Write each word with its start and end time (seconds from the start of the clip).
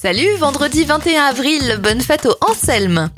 Salut, 0.00 0.34
vendredi 0.40 0.84
21 0.84 1.26
avril, 1.26 1.78
bonne 1.80 2.00
fête 2.00 2.26
au 2.26 2.34
Anselme. 2.50 3.08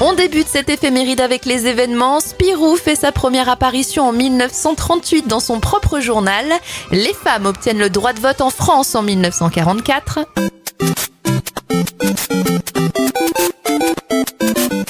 On 0.00 0.12
débute 0.12 0.46
cette 0.46 0.68
éphéméride 0.68 1.20
avec 1.22 1.46
les 1.46 1.66
événements. 1.66 2.20
Spirou 2.20 2.76
fait 2.76 2.96
sa 2.96 3.10
première 3.10 3.48
apparition 3.48 4.08
en 4.08 4.12
1938 4.12 5.26
dans 5.26 5.40
son 5.40 5.58
propre 5.58 6.00
journal. 6.00 6.44
Les 6.90 7.14
femmes 7.14 7.46
obtiennent 7.46 7.78
le 7.78 7.88
droit 7.88 8.12
de 8.12 8.20
vote 8.20 8.42
en 8.42 8.50
France 8.50 8.94
en 8.94 9.02
1944. 9.02 10.26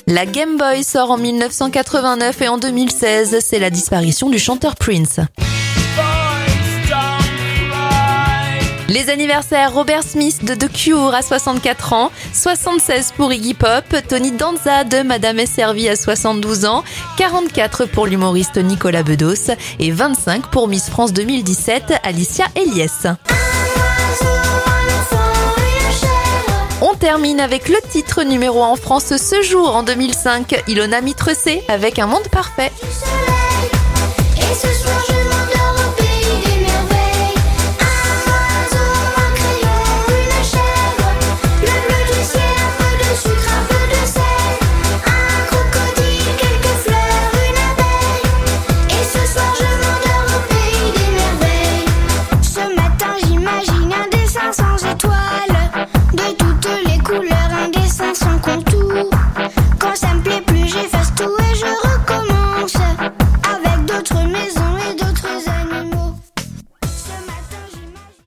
La 0.08 0.26
Game 0.26 0.56
Boy 0.56 0.82
sort 0.82 1.12
en 1.12 1.18
1989 1.18 2.42
et 2.42 2.48
en 2.48 2.58
2016, 2.58 3.38
c'est 3.40 3.60
la 3.60 3.70
disparition 3.70 4.28
du 4.28 4.40
chanteur 4.40 4.74
Prince. 4.74 5.20
Les 8.88 9.08
anniversaires 9.08 9.72
Robert 9.72 10.02
Smith 10.02 10.44
de 10.44 10.54
The 10.54 10.70
Cure 10.70 11.14
à 11.14 11.22
64 11.22 11.92
ans, 11.92 12.10
76 12.32 13.12
pour 13.16 13.32
Iggy 13.32 13.54
Pop, 13.54 13.84
Tony 14.08 14.32
Danza 14.32 14.84
de 14.84 15.02
Madame 15.02 15.38
est 15.38 15.46
servie 15.46 15.88
à 15.88 15.96
72 15.96 16.64
ans, 16.66 16.84
44 17.16 17.86
pour 17.86 18.06
l'humoriste 18.06 18.58
Nicolas 18.58 19.02
Bedos 19.02 19.52
et 19.78 19.90
25 19.90 20.50
pour 20.50 20.68
Miss 20.68 20.90
France 20.90 21.12
2017 21.12 21.94
Alicia 22.02 22.44
Eliès. 22.54 23.06
On 26.80 26.94
termine 26.94 27.40
avec 27.40 27.68
le 27.68 27.76
titre 27.90 28.24
numéro 28.24 28.62
1 28.62 28.68
en 28.68 28.76
France 28.76 29.16
ce 29.16 29.42
jour 29.42 29.74
en 29.74 29.82
2005, 29.84 30.64
Ilona 30.66 31.00
Mitrecé 31.00 31.62
avec 31.68 31.98
Un 31.98 32.06
monde 32.06 32.28
parfait. 32.30 32.72